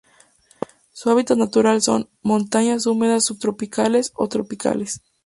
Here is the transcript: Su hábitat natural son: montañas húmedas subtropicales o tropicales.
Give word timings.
Su 0.93 1.11
hábitat 1.11 1.37
natural 1.37 1.79
son: 1.83 2.09
montañas 2.23 2.87
húmedas 2.87 3.23
subtropicales 3.25 4.11
o 4.15 4.27
tropicales. 4.27 5.01